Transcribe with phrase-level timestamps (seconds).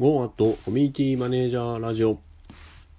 [0.00, 2.18] ゴーアットコミュニティマネージャーラジオ、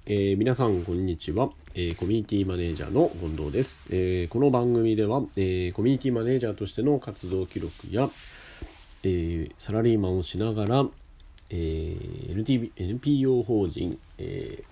[0.05, 8.07] えー、皆さんこんにちは、えー、コミュニティマネージャーの近藤です、えー、この番組では、えコミュニティマネージャーとしての活動記録や、
[9.01, 10.85] えサラリーマンをしながら、
[11.49, 14.63] え NTB NPO 法人、え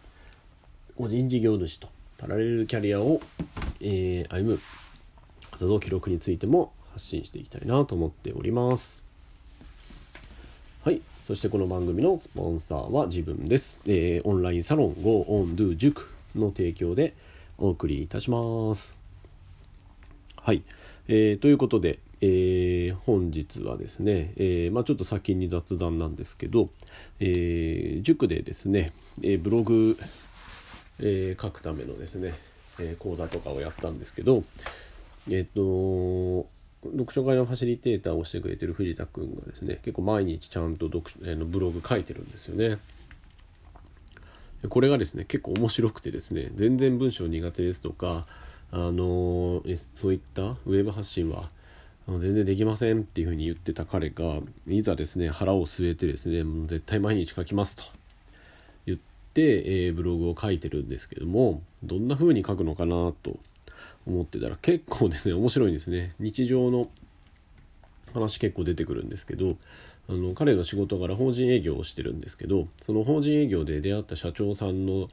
[0.96, 1.90] 個人事業主と
[2.20, 3.22] パラレルキャリアを、
[3.82, 4.60] え歩む
[5.50, 9.09] 活動記録についても発信していきたいなと思っております。
[10.82, 11.02] はい。
[11.20, 17.16] そしてこの番組のスポンサーは自分です、えー、オンラインサロン GoOnDo 塾の提供で
[17.58, 18.98] お送りいたします。
[20.38, 20.64] はい、
[21.10, 26.70] えー、ということで、えー、本日はですね、えー、まあ、ちょっと先に雑談なんですけど、
[27.20, 29.98] え塾でですね、えブログ、
[31.02, 32.34] え書くためのですね、
[32.80, 34.46] え講座とかをやったんですけど
[35.30, 36.48] えっ、と
[36.84, 42.78] 読書会のファシリテーターをしてくれてる藤田君がですね結構毎日ちゃんと読書、えのブログ書いてるんですよね。
[44.68, 48.26] これがですね結構面白くてですね全然文章苦手ですとか
[48.72, 49.64] あの
[49.94, 51.50] そういったウェブ発信は
[52.08, 57.84] 全然できませんっていうふうに言ってた彼がいざですね腹を据えてですね絶対毎日書きますと
[58.86, 59.00] 言っ
[59.34, 63.38] て、えー、ブログを書いてるんですけどもどんな風に書くのかなと
[64.10, 66.14] 思ってたら結構ですね面白いんですね。
[66.20, 66.90] 日常の
[68.14, 69.56] 話結構出てくるんですけど
[70.10, 75.10] あの彼の仕事柄法人営業をしてるんですけどその法人営業で出会った社長さんの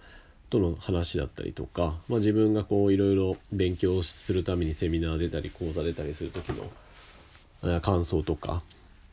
[0.49, 6.53] との話だったりとか、まあ、自分がこういろいろ勉強するためにセミナー出たり講座出たりする時
[7.63, 8.63] の感想とか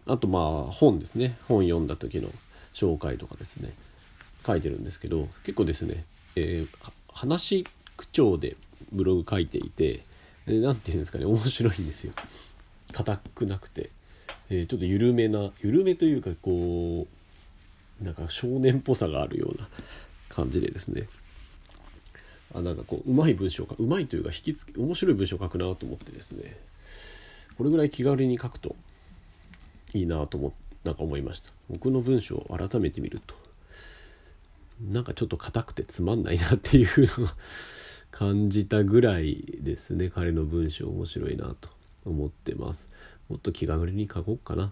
[0.06, 1.38] あとまあ本ですね。
[1.48, 2.30] 本読んだ時の
[2.74, 3.74] 紹介とかですね。
[4.46, 6.04] 書いてるんですけど結構ですね、
[6.36, 8.58] えー、話口調で
[8.94, 10.04] ブログ書いていて
[10.46, 12.14] 何て言うんですかね面白いんですよ。
[12.94, 13.90] 硬くなくて、
[14.50, 17.08] えー、ちょっと緩めな緩めというかこ
[18.02, 19.68] うなんか少年っぽさがあるような
[20.30, 21.08] 感じでですね。
[22.56, 26.56] あなんかこううまい文章かうまいというか引きつけ面白い文章を書くなと思ってですね。
[27.58, 28.76] これぐらい気軽に書くと
[29.94, 30.54] いいなと思
[30.84, 31.50] なんか思いました。
[31.70, 33.36] 僕の文章を改めて見ると
[34.82, 37.36] なんかちょっと硬くてつまんないなっていうのが
[38.14, 40.12] 感じたぐらいですね。
[40.14, 41.68] 彼の文章面白いなと
[42.06, 42.88] 思ってます。
[43.28, 44.72] もっと気軽に書こうかな。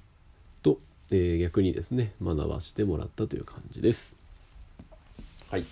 [0.61, 0.79] と、
[1.09, 4.15] えー、逆にですね学ばしてもらったという感じです。
[5.49, 5.65] はい。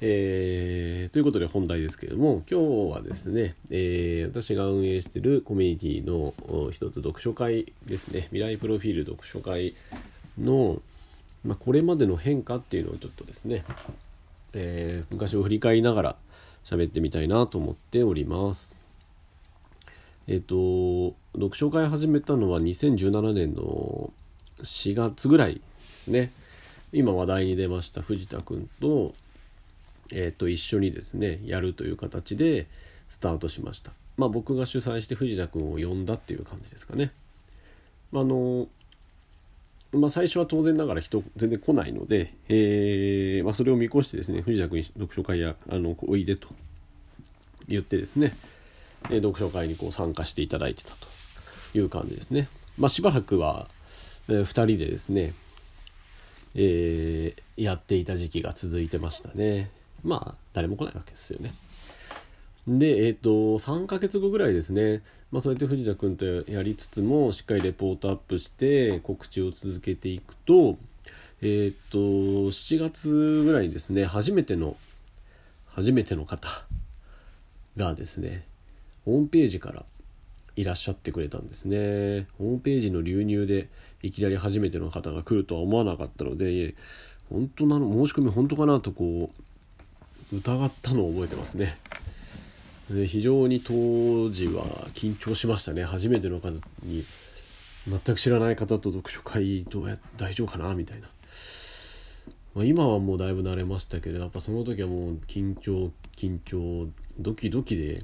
[0.00, 6.34] えー、ということで本題ですけれども今日はですね、えー、私が運営しているコミュニティの
[6.72, 8.22] 一つ読書会ですね。
[8.32, 9.76] 未来プロフィール読書会
[10.38, 10.82] の、
[11.44, 13.64] まあ、これまでの変化っていうのをちょっとですね、
[14.54, 16.16] えー、昔を振り返りながら
[16.66, 18.74] 喋ってみたいなと思っております。
[20.26, 24.12] えっ、と、読書会始めたのは2017年の
[24.58, 26.32] 4月ぐらいですね。
[26.92, 29.14] 今話題に出ました藤田君と、
[30.12, 32.66] えっ、と、一緒にですね、やるという形で
[33.08, 33.92] スタートしました。
[34.16, 37.12] まあ僕が主催して藤田君を呼んだっていう感じですかね。
[38.12, 38.66] あの、
[39.96, 46.48] まあ、最初は当然ながら人全然来ないので、えーまあ、それを見越してですね藤田君読書会やあのおいでと
[47.68, 48.36] 言ってですね、
[49.10, 52.48] え、読書会にこう参加していただいてたという感じですね。
[52.78, 53.68] まあ、しばらくは、
[54.28, 55.34] えー、2人でですね、
[56.54, 59.70] えー、やっていた時期が続いてましたね。
[60.04, 61.52] まあ誰も来ないわけですよね。
[62.66, 70.76] で、えっ、ー、と、3ヶ月後ぐらいですね、まあ、そうやって藤田君とやりつつも、しっかりレポートアップして告知を続けていくと、
[71.42, 74.76] えっ、ー、と、7月ぐらいにですね、初めての、
[75.68, 76.48] 初めての方
[77.76, 78.44] がですね、
[79.04, 79.84] ホームページから
[80.56, 82.26] いらっしゃってくれたんですね。
[82.38, 83.68] ホームページの流入で
[84.02, 86.74] いきなり初めての方が来るとは思わなかったので、
[87.30, 89.30] 本当なの、申し込み本当かなとこ
[90.32, 91.76] う、疑ったのを覚えてますね。
[92.90, 94.64] で非常に当時は
[94.94, 95.84] 緊張しましたね。
[95.84, 96.50] 初めての方
[96.82, 97.04] に
[97.88, 101.08] 全く知らない方と読書会どうや大丈夫かなみたいな、
[102.54, 106.88] まあ、今はもうだいぶ慣れましたけどやっぱその時はもう緊張緊張
[107.18, 108.02] ドキドキで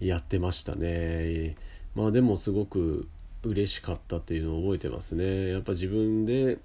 [0.00, 1.56] やってましたね。
[1.94, 3.08] まあでもすごく
[3.42, 5.48] 嬉しかったっていうのを覚えてますね。
[5.50, 6.58] やっぱ自分で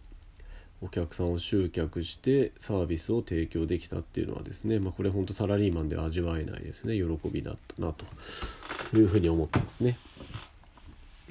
[0.85, 8.05] お客さんを集客してサービスを提供できたっていうのはですね、まあ、これ本当サラリーマンでは味わえないですね喜びだったなと
[8.95, 9.97] いうふうに思ってますね。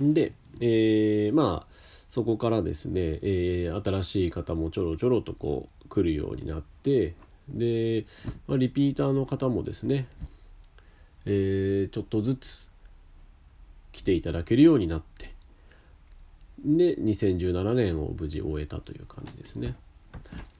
[0.01, 1.75] で、えー、まあ
[2.11, 7.15] そこからですね、えー、新しい方もちょろちょろとこう来るようになって
[7.49, 8.07] で、
[8.49, 10.07] まあ、リピーターの方もですね、
[11.27, 12.69] えー、ちょっとずつ
[13.93, 15.34] 来ていただけるようになって
[16.64, 19.75] で2017年を無事終えたという感じですね。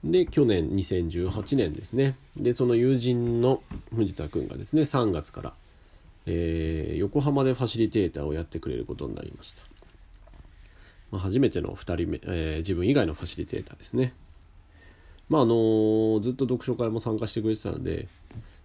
[0.03, 2.15] で去年2018年ですね。
[2.37, 3.61] でその友人の
[3.95, 5.53] 藤田君がですね3月から、
[6.27, 9.63] えー、横浜でファシリテーターをやってくれることになりました、
[11.11, 14.13] まあ、初めての2人目、えー、自分以外のファシリテーターですね。
[15.27, 18.07] まああのー、ずっと読書会も参加してくれてたので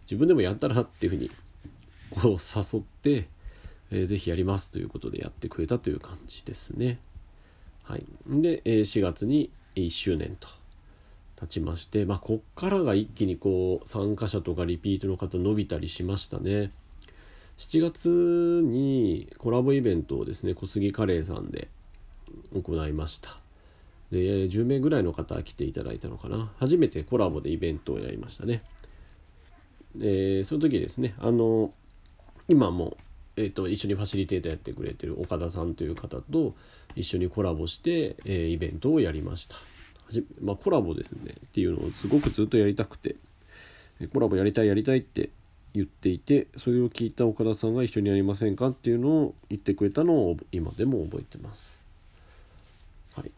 [0.02, 1.30] 自分でもやったらっていうふうに
[2.10, 3.28] こう誘って、
[3.90, 6.98] えー、ぜひやりますということでやってくれたという感じですね。
[7.90, 10.46] はい、で、4月に1周年と
[11.34, 16.70] 経ちまして、まあ、こっからが一気にこう参加者とかリピートの方伸びたりしましたね。
[17.58, 21.66] 7月にコラボイベントをですね小杉カレーさんで
[22.54, 23.40] 行いました。
[24.12, 26.52] で10名ぐらいの方来ていただいたのかな。
[26.58, 28.62] 初めてコラボでイベントをやりましたね。
[29.96, 31.72] でその時ですねあの
[32.48, 32.96] 今も
[33.40, 36.54] えーと、一緒にファシリテーターやってくれてる岡田さんという方と
[36.94, 39.56] 一緒にコラボして、えー、イベントをやりました。
[40.42, 41.34] まあ、コラボですね。
[41.46, 43.16] っていうのをすごくずっとやりたくて。
[44.12, 45.28] コラボやりたいやりたいって
[45.74, 51.84] 言っていてそれを聞いた岡田さんが一緒にやりませんかっていうのを言ってくれたのを今でも覚えてます、
[53.14, 53.30] はい、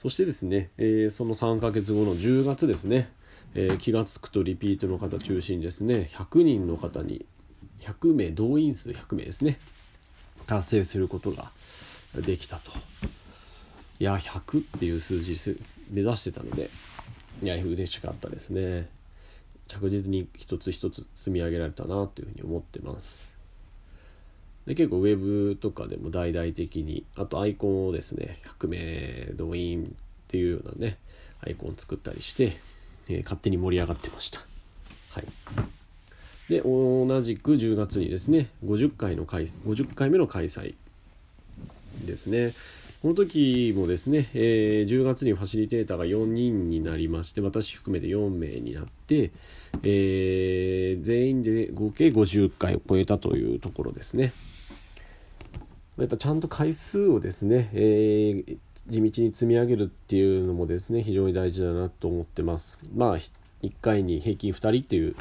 [0.00, 3.10] そしてですね、えー、その3ヶ月後の10月ですね、
[3.54, 6.08] えー、気が付くとリピートの方中心ですね。
[6.12, 7.24] 100人の方に
[7.80, 9.58] 100名動員数100名ですね。
[10.46, 11.50] 達成することが
[12.14, 12.72] できたと。
[13.98, 15.56] いや100っていう数字
[15.90, 16.68] 目指してたので
[17.42, 18.88] いや嬉しかったですね。
[19.68, 23.34] 着実に一つ一つ積み上げられたなというふうに思ってます。
[24.66, 29.88] で結構ウェブとかでも大々的にあとアイコンをですね100名動員っ
[30.28, 30.98] ていうようなね
[31.40, 32.56] アイコン作ったりして、
[33.08, 34.40] えー、勝手に盛り上がってました。
[35.12, 35.75] はい。
[36.48, 40.74] で同じく10月にですね50回の開50回目の開催
[42.04, 42.52] ですね。
[43.02, 49.30] この時もですね、えー、10月にファシリテーターが4人になりまして私含めて4名になって、
[49.84, 54.32] えー、全員で合計50回を超えたというところですね。
[55.98, 58.58] やっぱちゃんと回数をですね、えー、
[58.88, 62.78] 地道に積み上げるっていうのもですね非常に大事だなと思ってます。
[62.94, 63.30] まあ1
[63.80, 65.14] 回に平均2人っていう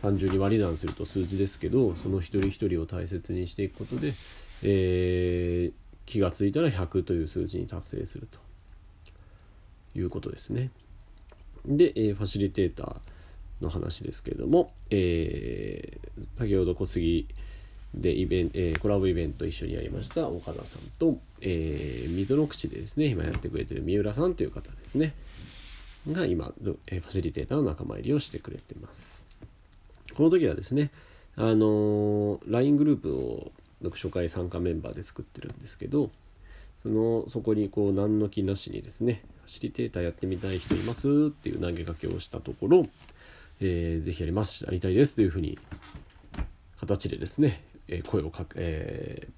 [0.00, 4.14] 単純に割り算すると数字ですけどその一人一人を大切にしていくことで、
[4.62, 5.72] えー、
[6.06, 8.38] 気が付いたら100という数字に達成すると
[9.98, 10.70] いうことですね。
[11.66, 17.28] で、えー、ファシリテーターの話ですけれども、えー、先ほど小杉
[17.94, 25.12] でイベン、えー、コラボイベント一緒にやりました岡田さんと、えー、水の口でですね今やってくれてる三浦さんという方ですね
[26.10, 26.52] が今、
[26.86, 29.29] えー、ファシリテーターの仲間入りをしてくれてます。
[30.20, 30.90] この時はですね
[31.34, 36.10] あの LINE グループを読書会参加メンバーで作ってるんですけど
[36.82, 41.08] そのそこにこう何の気なしにですねファシリテーターやってみたい人います？
[41.08, 42.82] っていう投げかけをしたところ、
[43.62, 44.66] えー、ぜひやります。
[44.66, 45.58] やりたいですというふうに
[46.78, 49.28] 形でですね、え、声をかけ、え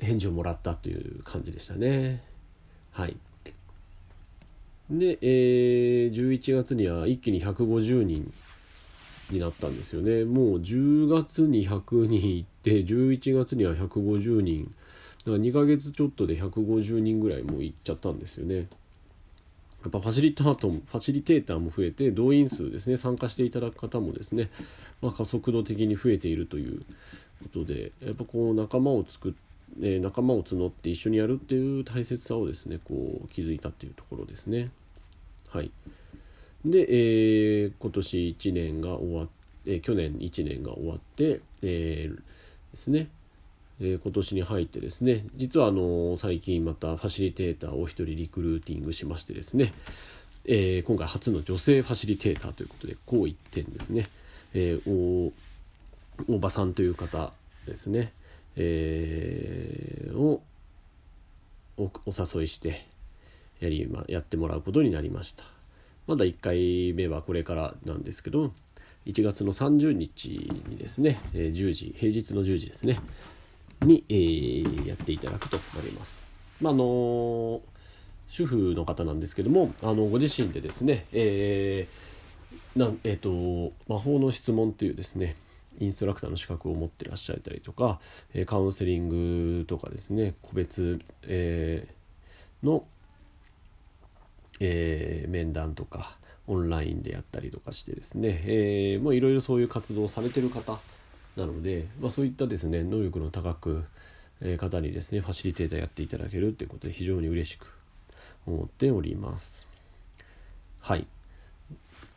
[0.00, 2.24] ー、返事をもらったという感じでしたね。
[2.90, 3.16] はい。
[4.90, 8.32] で、えー、11月には一気に150人
[9.30, 10.24] になったんですよね。
[10.24, 14.74] もう10月に100人いって11月には150人。
[15.24, 18.68] だから2ヶ月ちょっとで150人ぐらいもういっちゃったんですよね。
[19.82, 22.96] やっぱファシリタートファシリテーターも増えて動員数ですね。
[22.96, 24.50] 参加していただく方もですね、
[25.02, 26.80] まあ、加速度的に増えているという
[27.42, 29.44] ことでやっぱこう仲間を作って
[29.82, 34.70] え仲間を募って一緒にやるっていう大切さをですねこう気づいたっていうところですね。
[35.48, 35.70] はい。
[36.64, 39.32] で、えー、今年1年が終わって、
[39.66, 42.22] えー、去年1年が終わって、えー、で
[42.74, 43.08] すね、
[43.80, 45.24] えー、今年に入ってですね。
[45.36, 49.72] 実はあの最近またファシリテーターを1人リクルーティングしましてですね、
[50.46, 54.08] えー、今回初の女性ファシリテーターということでこう一点ですね、
[54.54, 55.32] えー、お
[56.28, 57.32] おばさんという方
[57.66, 58.12] ですね、
[58.56, 60.42] えー、を
[61.76, 62.86] お誘いして
[63.60, 65.53] やり、まやってもらうことになりました。
[66.06, 68.52] まだ1回目はこれからなんですけど
[69.06, 70.28] 1月の30日
[70.68, 72.98] にですね10時平日の10時ですね
[73.82, 76.22] に、えー、やっていただくとなります。
[76.60, 77.60] まあ、あの
[78.28, 85.36] 主婦の方なんですけどもあのご自身でですね、えーなんえーと、魔法の質問というですね
[85.78, 88.00] インストラクターの資格を持ってらっしゃったりとか
[88.46, 92.84] カウンセリングとかですね個別、えー、の
[94.60, 100.78] えー、面談とかオンラインでやったりとかしてですね、えー、もういろいろそういう活動をされてる方
[101.36, 103.84] なので、まあ、そういったですね能力の高く、
[104.40, 107.66] えー、方にですねファシリテーターやっていただけるっていうことで非常に嬉しく
[108.46, 109.66] 思っております。
[110.80, 111.06] はい。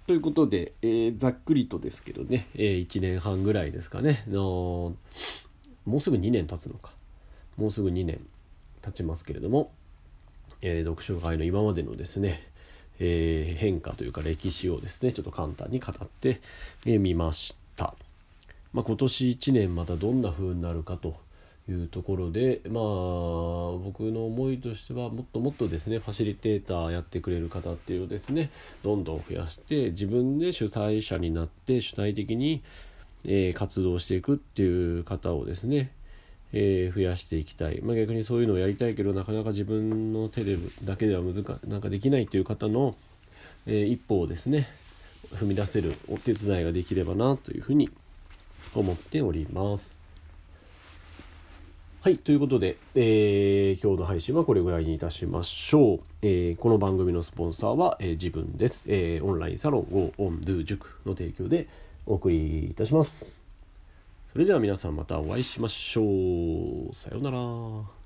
[0.08, 4.24] ということで、えー、ざっくりとですけどね、えー、1年半ぐらいですかね。
[4.28, 4.96] の
[5.86, 6.92] もうすぐ2年経つのか。
[7.56, 8.20] もうすぐ2年
[8.82, 9.72] 経ちますけれども、
[10.62, 12.42] えー、読書会の今までのですね、
[13.00, 16.40] えー、変化というか歴史をですねちょっと簡単に語って
[16.86, 17.96] み、えー、ました。
[18.74, 21.16] まあ、今年1年またどんな風になるかと
[21.70, 22.84] いうところでまあ
[23.84, 28.52] 僕の思いとしてはもっともっとですねファシリテーターやってくれる方っていうのですね
[28.84, 32.64] どんどん増やして自分で主催者になって主体的に、
[33.26, 35.92] え、活動していくっていう方をですね
[36.54, 42.96] えー、増やしていきたい、まあ、逆にそういうのをやりたいけどなかなか自分の手でだけでは難なんかできないという方の、
[43.66, 44.68] えー、一歩をですね
[45.36, 47.90] 踏み出せるお手伝いができればなというふうに
[48.74, 50.02] 思っております。
[52.02, 52.18] はい。
[52.18, 56.00] ということで、えー、今日の配信はこれぐらいにいたしましょう。
[56.22, 58.86] えー、この番組のスポンサーは、えー、自分です。
[58.88, 61.68] えオンラインサロン Go On Do 塾の提供で
[62.06, 63.47] お送りいたします。
[64.32, 66.94] それでは皆さんまたお会いしましょう。
[66.94, 67.97] さようなら。